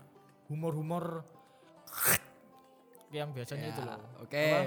humor-humor 0.47 1.23
yang 3.11 3.29
biasanya 3.29 3.67
Ya, 3.67 3.73
itu 3.73 3.81
loh. 3.83 3.99
oke 4.23 4.43
Apa? 4.47 4.59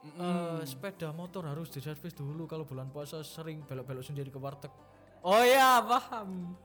Eh, 0.00 0.60
sepeda 0.64 1.12
motor 1.12 1.44
harus 1.44 1.68
diservis 1.68 2.12
dulu 2.12 2.48
kalau 2.48 2.64
bulan 2.64 2.88
puasa 2.88 3.20
sering 3.20 3.60
belok-belok 3.62 4.00
sendiri 4.00 4.32
ke 4.32 4.40
warteg. 4.40 4.72
Oh 5.22 5.42
ya 5.42 5.80
paham 5.82 6.56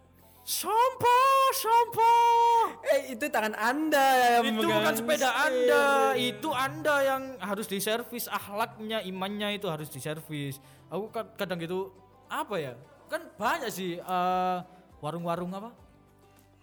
Sampah, 0.46 1.50
sampah. 1.58 2.78
eh 2.94 3.18
itu 3.18 3.26
tangan 3.34 3.58
anda 3.58 4.06
yang 4.38 4.54
itu 4.54 4.62
bukan 4.62 4.94
sepeda 4.94 5.26
setir. 5.26 5.42
Anda, 5.42 5.86
itu 6.14 6.50
Anda 6.54 6.96
yang 7.02 7.24
harus 7.42 7.66
diservis, 7.66 8.30
akhlaknya, 8.30 9.02
imannya 9.02 9.58
itu 9.58 9.66
harus 9.66 9.90
diservis. 9.90 10.62
Aku 10.86 11.10
kad- 11.10 11.34
kadang 11.34 11.58
gitu 11.58 11.90
apa 12.30 12.62
ya? 12.62 12.78
Kan 13.10 13.26
banyak 13.34 13.74
sih 13.74 13.98
eh, 13.98 14.58
warung-warung 15.02 15.50
apa? 15.50 15.74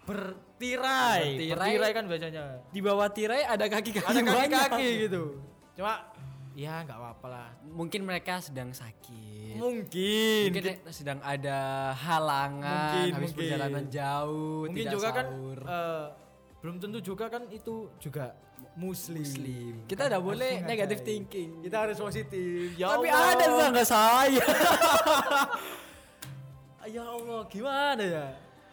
Bertirai. 0.07 1.43
Bertirai. 1.43 1.59
Bertirai 1.59 1.91
kan 1.91 2.05
biasanya. 2.07 2.45
di 2.71 2.79
bawah 2.79 3.11
tirai 3.11 3.43
ada 3.43 3.67
kaki-kaki 3.67 4.07
Ada 4.07 4.21
kaki-kaki 4.23 4.89
gitu. 5.11 5.43
Cuma 5.75 6.07
ya 6.55 6.83
nggak 6.83 6.95
apa-apa 6.95 7.27
lah. 7.27 7.49
mungkin 7.65 8.03
mereka 8.03 8.39
sedang 8.39 8.71
sakit 8.71 9.57
Mungkin. 9.57 10.49
mungkin 10.49 10.65
sedang 10.89 11.19
ada 11.21 11.59
halangan 11.95 12.63
Mungkin, 12.63 13.11
habis 13.11 13.21
mungkin. 13.27 13.39
perjalanan 13.39 13.85
jauh 13.87 14.65
Mungkin 14.65 14.77
tidak 14.79 14.93
juga 14.93 15.09
kan 15.11 15.27
sahur. 15.27 15.59
eh, 15.63 16.05
belum 16.59 16.77
tentu 16.79 16.99
juga 17.01 17.25
kan 17.27 17.43
itu 17.49 17.75
juga 17.99 18.33
muslim. 18.73 19.21
Muslim. 19.21 19.75
Kita 19.85 20.07
udah 20.07 20.21
boleh 20.23 20.63
menghargai. 20.63 21.03
thinking. 21.03 21.51
Kita 21.61 21.77
harus 21.83 21.99
positif. 21.99 22.73
Ya 22.75 22.95
Tapi 22.95 23.09
Allah. 23.11 23.35
ada 23.35 23.45
tetangga 23.45 23.85
saya. 23.85 24.45
Ya 26.85 27.07
Allah, 27.07 27.47
gimana 27.47 28.03
ya? 28.03 28.27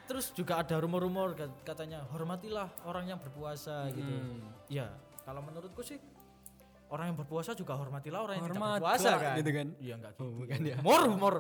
Terus 0.10 0.34
juga 0.34 0.58
ada 0.58 0.74
rumor-rumor 0.76 1.38
kat- 1.38 1.62
katanya 1.64 2.02
hormatilah 2.10 2.66
orang 2.82 3.06
yang 3.06 3.22
berpuasa 3.22 3.86
gitu. 3.94 4.02
Hmm. 4.02 4.50
Ya, 4.66 4.90
kalau 5.22 5.46
menurutku 5.46 5.86
sih 5.86 6.02
orang 6.90 7.06
yang 7.14 7.18
berpuasa 7.18 7.54
juga 7.54 7.78
hormatilah 7.78 8.20
orang 8.26 8.36
yang 8.42 8.46
Hormat 8.50 8.58
tidak 8.58 8.74
berpuasa 8.82 9.10
kan. 9.22 9.36
gitu 9.38 9.52
kan? 9.54 9.68
Iya 9.78 9.94
enggak 10.02 10.14
gitu. 10.18 10.24
Oh, 10.26 10.32
bukan 10.42 10.60
ya. 10.66 10.76
Humor, 10.82 11.02
humor. 11.14 11.36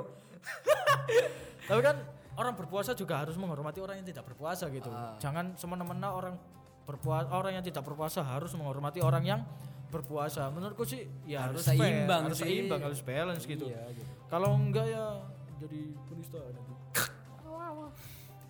Tapi 1.69 1.81
kan 1.81 1.97
orang 2.37 2.53
berpuasa 2.55 2.91
juga 2.93 3.13
harus 3.19 3.35
menghormati 3.35 3.79
orang 3.81 3.99
yang 3.99 4.07
tidak 4.07 4.23
berpuasa 4.29 4.69
gitu. 4.69 4.89
Ah. 4.93 5.17
Jangan 5.17 5.57
semena-mena 5.57 6.13
orang 6.13 6.35
berpuasa 6.85 7.27
orang 7.33 7.61
yang 7.61 7.65
tidak 7.65 7.85
berpuasa 7.85 8.21
harus 8.25 8.53
menghormati 8.53 9.01
orang 9.01 9.23
yang 9.25 9.41
berpuasa. 9.89 10.53
Menurutku 10.53 10.85
sih 10.85 11.05
ya 11.25 11.49
Harus 11.49 11.65
harus, 11.65 11.81
seimbang 11.81 12.21
harus 12.29 12.39
seimbang, 12.39 12.81
harus 12.85 13.01
balance 13.01 13.43
gitu. 13.49 13.69
Iya, 13.69 13.83
gitu. 13.97 14.09
Kalau 14.29 14.53
enggak 14.53 14.85
ya 14.85 15.17
jadi 15.57 15.81
penista 16.07 16.39
nanti. 16.45 16.73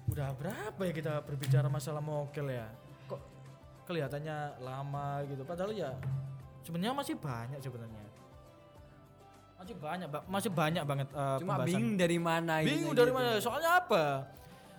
Udah 0.09 0.33
berapa 0.35 0.81
ya 0.83 0.91
kita 0.91 1.13
berbicara 1.23 1.71
masalah 1.71 2.03
mokel 2.03 2.51
ya? 2.51 2.67
Kok 3.07 3.21
kelihatannya 3.87 4.59
lama 4.59 5.23
gitu. 5.31 5.47
Padahal 5.47 5.71
ya 5.71 5.95
sebenarnya 6.61 6.93
masih 6.93 7.15
banyak 7.15 7.59
sebenarnya. 7.59 8.03
Masih 9.55 9.75
banyak, 9.75 10.07
Ba- 10.07 10.25
masih 10.25 10.51
banyak 10.51 10.83
banget 10.83 11.07
eh, 11.09 11.19
Cuma 11.37 11.53
pembahasan. 11.53 11.67
bingung 11.67 11.95
dari 11.95 12.17
mana 12.17 12.53
ini 12.59 12.67
Bingung 12.69 12.93
gitu. 12.93 12.99
dari 13.01 13.11
mana? 13.11 13.29
Soalnya 13.37 13.71
apa? 13.77 14.03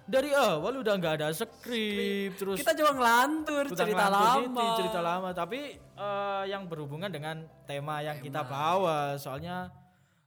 Dari 0.03 0.31
awal 0.33 0.73
udah 0.77 0.95
nggak 0.97 1.15
ada 1.15 1.29
skrip, 1.31 2.35
terus 2.35 2.59
Kita 2.59 2.75
cuma 2.75 2.91
ngelantur 2.93 3.65
cerita 3.71 3.85
ngelantur 4.03 4.43
lama. 4.43 4.43
gitu, 4.43 4.65
cerita 4.81 5.01
lama 5.01 5.29
tapi 5.31 5.61
eh, 5.79 6.43
yang 6.47 6.65
berhubungan 6.65 7.07
dengan 7.07 7.37
tema 7.63 8.01
yang 8.01 8.19
kita 8.19 8.41
bawa 8.43 9.15
soalnya 9.17 9.69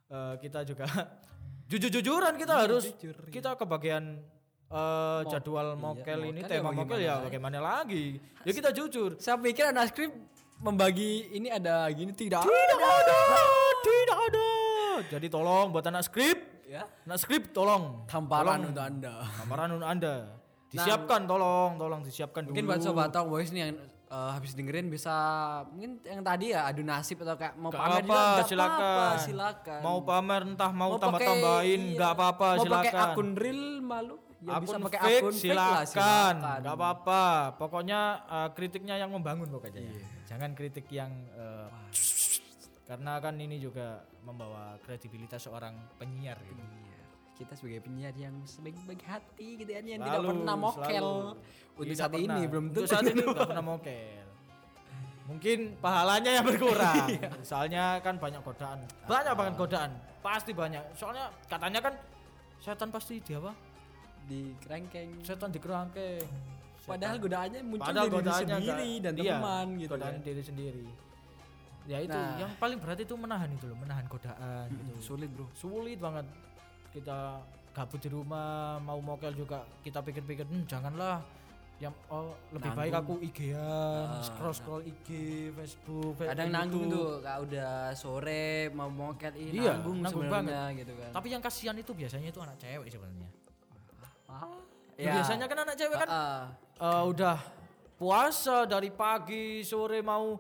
eh, 0.08 0.38
kita 0.38 0.64
juga 0.64 0.88
jujur-jujuran 1.70 2.38
kita 2.38 2.54
harus 2.60 2.86
Iya, 2.86 2.96
jujur, 3.02 3.16
iya. 3.20 3.32
kita 3.34 3.50
kebagian 3.58 4.04
eh, 4.70 5.22
jadwal 5.26 5.68
iya, 5.68 5.76
mokel 5.76 6.20
ini 6.22 6.32
mokel 6.38 6.46
ya 6.46 6.48
tema 6.54 6.70
mokel 6.72 7.00
ya 7.02 7.16
bagaimana 7.20 7.58
lagi 7.60 8.06
ya 8.40 8.52
kita 8.54 8.70
jujur 8.72 9.18
Saya 9.18 9.36
pikir 9.36 9.68
anak 9.68 9.90
skrip 9.90 10.14
membagi 10.64 11.12
ini 11.32 11.48
ada 11.48 11.86
gini 11.90 12.12
tidak. 12.12 12.42
tidak 12.42 12.80
ada 12.82 13.20
tidak 13.82 14.18
ada 14.24 14.48
jadi 15.10 15.28
tolong 15.28 15.70
buat 15.70 15.84
anak 15.84 16.04
skrip 16.04 16.40
Ya. 16.64 16.90
anak 17.06 17.20
skrip 17.20 17.52
tolong 17.52 18.02
Tamparan 18.08 18.58
Tolong. 18.58 18.72
untuk 18.72 18.82
anda. 18.82 19.14
tamparan 19.36 19.70
untuk 19.74 19.86
anda 19.86 20.16
disiapkan 20.68 21.22
tolong 21.24 21.78
tolong 21.78 22.02
disiapkan 22.02 22.42
Mungkin 22.44 22.64
dulu 22.64 22.72
buat 22.72 22.82
sobat 22.82 23.10
talk 23.10 23.28
boys 23.28 23.52
nih 23.52 23.62
yang 23.62 23.78
eh, 24.10 24.30
habis 24.32 24.52
dengerin 24.52 24.88
bisa 24.88 25.14
mungkin 25.70 26.02
yang 26.02 26.24
tadi 26.24 26.50
ya 26.50 26.66
adu 26.66 26.82
nasib 26.82 27.22
atau 27.22 27.36
kayak 27.36 27.54
mau 27.56 27.70
Gak 27.70 27.78
pamer 27.78 27.94
apa, 28.00 28.10
juga 28.10 28.44
silakan. 28.48 28.74
apa-apa, 28.74 29.06
silakan. 29.20 29.80
Mau 29.82 29.98
pamer 30.02 30.42
entah 30.48 30.72
mau, 30.72 30.90
pakai- 30.90 31.02
tambah-tambahin 31.04 31.82
iya. 31.84 31.94
nggak 31.94 32.12
apa-apa 32.12 32.48
Mau 32.50 32.64
silakan. 32.64 32.82
pakai 32.82 33.06
akun 33.06 33.30
real 33.36 33.62
malu 33.80 34.16
ya 34.40 34.50
akun 34.50 34.64
bisa 34.66 34.76
pakai 34.82 35.00
fake, 35.00 35.14
akun 35.14 35.30
fake 35.30 35.42
silakan. 35.44 35.70
lah 35.70 35.82
silakan. 35.86 36.34
nggak 36.58 36.76
apa-apa. 36.76 37.24
Pokoknya 37.56 38.00
eh, 38.26 38.50
kritiknya 38.52 38.96
yang 38.98 39.10
membangun 39.10 39.46
pokoknya. 39.48 39.78
Iya. 39.80 40.23
Jangan 40.34 40.52
kritik 40.58 40.90
yang 40.90 41.14
eh, 41.38 41.70
karena 42.84 43.22
kan 43.22 43.38
ini 43.38 43.62
juga 43.62 44.02
membawa 44.26 44.76
kredibilitas 44.82 45.46
seorang 45.46 45.78
penyiar 46.02 46.42
gitu. 46.42 46.58
Iya. 46.58 47.02
Kita 47.38 47.54
sebagai 47.54 47.86
penyiar 47.86 48.18
yang 48.18 48.42
sebaik-baik 48.42 49.04
hati 49.06 49.62
gitu 49.62 49.72
kan 49.72 49.86
yang 49.86 50.02
tidak 50.02 50.22
pernah 50.26 50.58
mokel. 50.58 50.82
selalu. 50.90 51.14
Untuk 51.74 51.86
Tidak 51.86 51.98
saat 51.98 52.12
pernah. 52.14 52.38
ini 52.38 52.42
belum 52.50 52.66
Untuk 52.70 52.84
tentu. 52.86 52.94
saat 52.94 53.06
ini 53.06 53.22
nggak 53.22 53.50
pernah 53.54 53.66
mokel. 53.66 54.26
Mungkin 55.24 55.60
pahalanya 55.80 56.32
yang 56.42 56.46
berkurang. 56.46 57.06
Iya. 57.14 57.30
Soalnya 57.46 57.84
kan 58.02 58.18
banyak 58.18 58.42
godaan. 58.42 58.80
Banyak 59.06 59.34
banget 59.38 59.54
godaan. 59.56 59.92
Pasti 60.20 60.52
banyak. 60.52 60.84
Soalnya 60.98 61.30
katanya 61.48 61.80
kan 61.80 61.94
setan 62.58 62.90
pasti 62.90 63.22
di 63.22 63.34
apa? 63.38 63.54
di 64.24 64.56
kerangkeng. 64.64 65.20
Setan 65.20 65.52
di 65.52 65.60
kerangkeng. 65.60 66.24
Padahal 66.86 67.16
godaannya 67.18 67.62
muncul 67.62 67.86
Padahal 67.86 68.08
dari 68.08 68.20
diri 68.20 68.34
sendiri 68.36 68.60
enggak- 68.92 69.02
dan 69.02 69.14
iya, 69.18 69.34
teman 69.34 69.68
gitu 69.78 69.92
godaan 69.94 70.14
kan. 70.14 70.22
diri 70.22 70.44
sendiri. 70.44 70.86
Ya 71.84 71.98
itu 72.00 72.16
Nah. 72.16 72.36
yang 72.38 72.52
paling 72.56 72.78
berat 72.78 73.00
itu 73.00 73.14
menahan 73.14 73.50
itu 73.50 73.66
loh, 73.66 73.76
menahan 73.76 74.06
godaan 74.06 74.68
gitu. 74.70 74.92
Sulit 75.02 75.30
bro. 75.30 75.48
Sulit 75.54 75.98
banget. 75.98 76.26
Kita 76.90 77.40
gabut 77.70 77.98
di 77.98 78.08
rumah, 78.08 78.78
mau 78.80 79.00
mokel 79.00 79.34
juga 79.34 79.64
kita 79.82 80.00
pikir-pikir, 80.00 80.46
hmm, 80.46 80.64
janganlah 80.64 81.20
yang 81.78 81.92
oh 82.08 82.32
lebih 82.50 82.70
baik 82.70 82.94
aku 82.94 83.18
Nanggung. 83.18 83.20
IG-an, 83.26 84.06
Ah, 84.06 84.22
scroll-scroll 84.22 84.84
IG, 84.86 85.08
Facebook, 85.52 86.16
Kadang 86.18 86.32
YouTube. 86.46 86.54
nanggung 86.54 86.84
tuh 86.88 87.10
kak 87.20 87.38
udah 87.42 87.72
sore 87.94 88.46
mau 88.70 88.88
mokel 88.88 89.34
ih 89.34 89.50
Iya, 89.54 89.74
nanggung, 89.74 89.98
nanggung 90.00 90.24
sebenarnya 90.24 90.62
gitu 90.78 90.94
kan. 90.94 91.12
Tapi 91.12 91.28
yang 91.30 91.42
kasihan 91.42 91.76
itu 91.76 91.92
biasanya 91.92 92.28
itu 92.30 92.40
anak 92.40 92.56
cewek 92.58 92.88
sebenarnya. 92.88 93.30
Ya, 94.96 95.14
Biasanya 95.16 95.46
kan 95.46 95.58
anak 95.60 95.76
cewek 95.76 95.98
kan 95.98 96.08
Ah, 96.08 96.42
eh, 96.76 97.04
udah 97.04 97.38
puasa 97.96 98.64
dari 98.64 98.90
pagi 98.90 99.62
sore 99.62 100.00
mau 100.00 100.38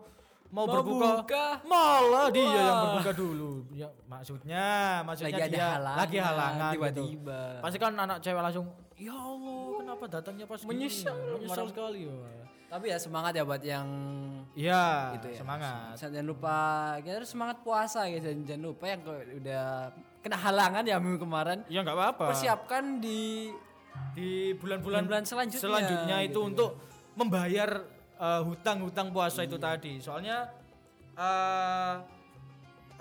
mau, 0.47 0.65
Mau 0.65 0.65
berbuka 0.69 1.09
buka. 1.19 1.45
malah 1.63 2.29
dia 2.29 2.45
yang 2.45 2.61
Wah. 2.69 2.81
berbuka 2.93 3.11
dulu 3.15 3.51
ya 3.71 3.89
maksudnya 4.05 4.65
maksudnya 5.01 5.33
lagi 5.35 5.49
dia 5.49 5.65
halangan, 5.71 5.97
lagi 5.97 6.17
halangan 6.19 6.69
gitu. 6.69 6.75
tiba-tiba. 6.77 7.41
pasti 7.59 7.77
kan 7.79 7.93
anak 7.95 8.17
cewek 8.19 8.37
langsung 8.39 8.65
ya 8.93 9.15
Allah 9.15 9.61
kenapa 9.79 10.03
datangnya 10.07 10.45
pas 10.45 10.59
gini?" 10.59 10.69
Menyesal, 10.69 11.17
menyesal 11.33 11.57
marah. 11.57 11.67
sekali 11.67 12.01
wah. 12.05 12.41
Tapi 12.69 12.85
ya 12.87 12.97
semangat 12.97 13.31
ya 13.31 13.43
buat 13.43 13.61
yang 13.61 13.87
Iya, 14.53 15.17
itu 15.17 15.27
ya. 15.29 15.37
semangat. 15.39 15.93
Jangan 15.95 16.21
lupa 16.23 16.57
kita 16.99 17.15
harus 17.15 17.29
semangat 17.29 17.57
puasa 17.61 18.05
ya 18.05 18.17
dan 18.19 18.41
jangan 18.43 18.63
lupa 18.67 18.85
yang 18.87 19.01
udah 19.35 19.65
kena 20.21 20.37
halangan 20.39 20.81
ya 20.83 20.97
minggu 20.97 21.17
kemarin. 21.19 21.61
Ya 21.67 21.81
nggak 21.81 21.93
apa-apa. 21.95 22.25
Persiapkan 22.29 22.97
di 22.97 23.49
Di 24.13 24.53
bulan-bulan 24.61 25.25
selanjutnya, 25.25 25.63
selanjutnya 25.63 26.17
itu 26.21 26.37
gitu. 26.37 26.39
untuk 26.45 26.69
membayar 27.17 27.81
eh, 28.17 28.41
hutang-hutang 28.45 29.09
puasa 29.09 29.41
itu 29.41 29.57
tadi. 29.57 29.97
Soalnya 29.97 30.49
eh 31.17 31.95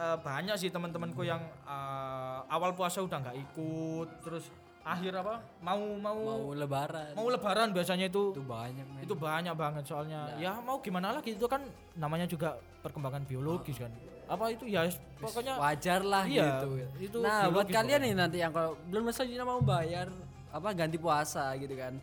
eh, 0.01 0.17
banyak 0.21 0.57
sih 0.57 0.73
teman-temanku 0.73 1.23
yang 1.25 1.41
eh, 1.69 2.39
awal 2.49 2.73
puasa 2.73 3.05
udah 3.05 3.19
nggak 3.21 3.37
ikut, 3.39 4.09
terus 4.25 4.49
akhir 4.83 5.15
apa 5.15 5.39
mau 5.63 5.79
mau 5.95 6.19
mau 6.19 6.43
lebaran. 6.59 7.15
mau 7.15 7.31
lebaran 7.31 7.71
biasanya 7.71 8.11
itu 8.11 8.35
itu 8.35 8.43
banyak 8.43 8.83
men. 8.83 9.07
itu 9.07 9.15
banyak 9.15 9.55
banget 9.55 9.85
soalnya 9.87 10.35
ya 10.43 10.59
mau 10.59 10.83
gimana 10.83 11.15
lagi 11.15 11.39
itu 11.39 11.47
kan 11.47 11.63
namanya 11.95 12.27
juga 12.27 12.59
perkembangan 12.83 13.23
biologis 13.23 13.79
kan 13.79 13.95
apa 14.27 14.45
itu 14.51 14.67
ya 14.67 14.91
pokoknya 15.23 15.55
wajar 15.55 16.01
lah 16.03 16.25
Iya, 16.27 16.67
gitu. 16.67 16.69
itu 16.99 17.19
nah, 17.23 17.47
buat 17.55 17.71
kalian 17.71 18.01
nih 18.11 18.13
nanti 18.19 18.43
yang 18.43 18.51
kalau 18.51 18.75
belum 18.91 19.07
selanjutnya 19.15 19.47
mau 19.47 19.63
bayar 19.63 20.11
apa 20.53 20.69
ganti 20.73 20.97
puasa 20.97 21.57
gitu 21.57 21.73
kan. 21.73 21.97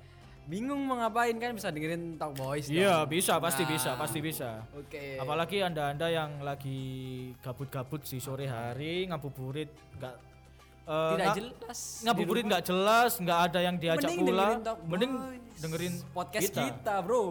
Bingung 0.44 0.82
mau 0.82 0.98
ngapain 0.98 1.38
kan 1.38 1.54
bisa 1.54 1.70
dengerin 1.70 2.18
Talk 2.18 2.34
Boys 2.34 2.66
iya 2.68 3.06
dong. 3.06 3.14
bisa 3.14 3.38
pasti 3.38 3.62
Nah, 3.62 3.70
bisa 3.70 3.90
pasti 3.94 4.18
bisa 4.20 4.50
Oke. 4.74 5.14
apalagi 5.16 5.62
anda 5.62 5.94
anda 5.94 6.10
yang 6.10 6.42
lagi 6.42 6.82
gabut-gabut 7.38 8.02
di 8.02 8.18
sore 8.18 8.44
hari 8.44 9.06
ngabuburit 9.06 9.70
nggak 9.96 10.16
eh, 10.82 10.90
Tidak 10.90 11.22
nggak- 11.22 11.38
jelas. 11.38 11.80
ngabuburit 12.02 12.44
nggak 12.44 12.64
jelas 12.66 13.12
nggak 13.16 13.40
ada 13.46 13.60
yang 13.62 13.76
diajak 13.78 14.10
Mending 14.10 14.26
pula 14.26 14.42
dengerin 14.42 14.62
Talk 14.66 14.80
mending 14.84 15.14
Boys. 15.14 15.58
dengerin 15.62 15.94
podcast 16.10 16.44
kita. 16.44 16.62
kita, 16.66 16.96
Bro. 17.00 17.24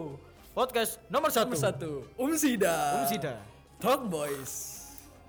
podcast 0.49 0.91
nomor 1.11 1.27
satu, 1.29 1.51
Nomor 1.51 1.59
satu. 1.59 1.91
Um 2.15 2.31
Sida. 2.33 2.75
Um 2.95 3.05
Sida. 3.05 3.35
Talk 3.77 4.07
Boys. 4.07 4.78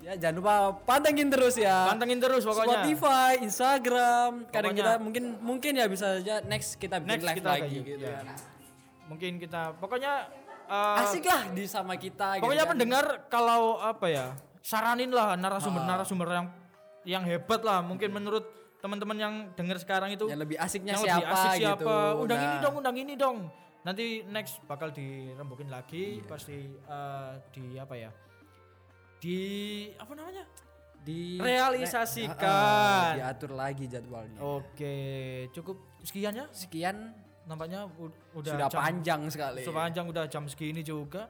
Ya 0.01 0.17
jangan 0.17 0.37
lupa 0.37 0.55
pantengin 0.83 1.29
terus 1.29 1.55
ya. 1.55 1.85
pantengin 1.87 2.17
terus 2.17 2.41
pokoknya 2.41 2.81
Spotify, 2.81 3.31
Instagram. 3.41 4.31
Kadang 4.49 4.73
Pokoknya- 4.73 4.77
kita 4.81 4.93
mungkin 4.99 5.25
mungkin 5.39 5.73
ya 5.75 5.87
bisa 5.87 6.07
aja 6.17 6.41
next 6.43 6.75
kita 6.75 6.97
bikin 6.99 7.11
Next 7.11 7.27
live 7.27 7.37
kita 7.37 7.51
lagi 7.51 7.61
kayak 7.63 7.85
gitu 7.87 8.01
ya. 8.03 8.17
kan. 8.17 8.27
mungkin 9.07 9.33
kita 9.37 9.61
pokoknya 9.77 10.13
eh, 10.65 11.03
Asik 11.03 11.25
lah 11.25 11.43
di 11.51 11.67
sama 11.67 11.95
kita 11.95 12.39
gitu 12.39 12.47
Pokoknya 12.47 12.63
kan. 12.63 12.71
pendengar 12.73 13.05
kalau 13.27 13.77
apa 13.77 14.07
ya 14.07 14.27
saranin 14.61 15.11
lah 15.11 15.35
narasumber-narasumber 15.35 16.29
yang 16.31 16.47
yang 17.03 17.23
hebat 17.25 17.61
lah 17.61 17.81
mungkin 17.81 18.09
menurut 18.09 18.47
teman-teman 18.79 19.17
yang 19.17 19.35
dengar 19.53 19.77
sekarang 19.77 20.11
itu 20.11 20.25
yang 20.25 20.39
lebih 20.39 20.57
asiknya 20.57 20.95
yang 20.95 21.03
siapa 21.03 21.19
lebih 21.19 21.35
asik 21.35 21.51
gitu. 21.51 21.61
siapa 21.61 21.95
undang 22.15 22.39
ini 22.39 22.49
Nah, 22.49 22.63
dong 22.63 22.75
undang 22.77 22.97
ini 22.97 23.13
dong 23.15 23.37
nanti 23.83 24.05
next 24.25 24.63
bakal 24.65 24.89
dirembukin 24.89 25.69
lagi 25.69 26.23
pasti 26.23 26.57
eh, 26.73 27.31
di 27.51 27.75
apa 27.75 27.95
ya 27.95 28.09
di 29.21 29.39
apa 29.95 30.13
namanya 30.13 30.45
di 30.99 31.37
realisasikan. 31.37 32.37
Ah, 32.43 33.13
diatur 33.15 33.53
lagi 33.53 33.85
jadwalnya. 33.87 34.37
oke 34.39 34.95
cukup 35.51 35.77
sekian 36.01 36.33
ya 36.35 36.47
Sekian 36.51 37.13
nampaknya 37.43 37.89
udah 38.33 38.53
sudah 38.53 38.69
jam- 38.69 38.81
panjang 38.81 39.21
sekali. 39.29 39.61
sudah 39.61 39.77
panjang 39.79 40.07
udah 40.07 40.25
jam 40.27 40.45
segini 40.45 40.81
juga 40.81 41.29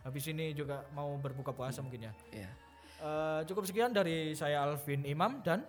habis 0.00 0.24
ini 0.26 0.52
juga 0.52 0.84
mau 0.90 1.12
berbuka 1.14 1.50
puasa 1.50 1.80
mungkin 1.80 2.08
ya 2.08 2.12
Iya. 2.30 2.50
Eh, 2.98 3.40
cukup 3.46 3.64
sekian 3.64 3.90
dari 3.90 4.32
saya 4.32 4.60
Alvin 4.62 5.04
Imam 5.04 5.40
dan 5.40 5.64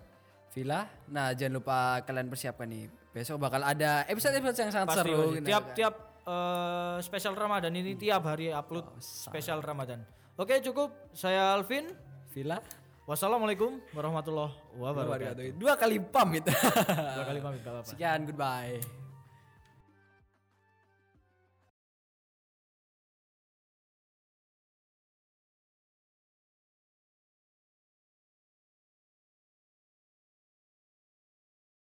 Villa. 0.51 0.83
Nah, 1.07 1.31
jangan 1.31 1.53
lupa 1.57 1.77
kalian 2.01 2.27
persiapkan 2.27 2.67
nih. 2.67 2.91
Besok 3.09 3.39
bakal 3.39 3.61
ada 3.61 4.03
episode-episode 4.03 4.59
yang 4.61 4.71
sangat 4.73 4.87
pasti 4.89 4.99
seru. 5.01 5.15
pasti. 5.21 5.35
gitu 5.37 5.47
tiap 5.47 5.63
kan. 5.63 5.73
tiap 5.73 5.95
eh, 6.21 6.95
spesial 6.99 7.33
Ramadan 7.33 7.71
ini 7.71 7.95
tiap 7.95 8.23
hari 8.25 8.51
upload 8.51 8.83
spesial 8.99 9.59
Ramadan. 9.59 10.03
Oke 10.41 10.57
cukup 10.65 10.89
saya 11.13 11.53
Alvin. 11.53 11.85
Villa. 12.33 12.57
Wassalamualaikum 13.05 13.77
warahmatullahi 13.93 14.49
wabarakatuh. 14.73 15.53
Dua 15.53 15.77
kali 15.77 16.01
pamit. 16.01 16.49
Dua 16.49 17.25
kali 17.29 17.37
pamit. 17.45 17.61
Sekian, 17.85 18.25
goodbye. 18.25 19.00